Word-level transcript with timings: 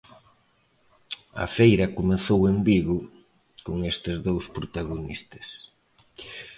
A 1.43 1.45
feira 1.57 1.93
comezou 1.97 2.41
en 2.51 2.57
Vigo 2.67 2.99
con 3.65 3.77
estes 3.93 4.17
dous 4.27 4.45
protagonistas. 4.57 5.47